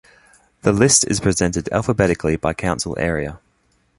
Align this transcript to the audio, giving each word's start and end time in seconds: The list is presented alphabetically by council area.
The 0.63 0.73
list 0.73 1.05
is 1.07 1.19
presented 1.19 1.69
alphabetically 1.71 2.35
by 2.35 2.55
council 2.55 2.95
area. 2.97 3.39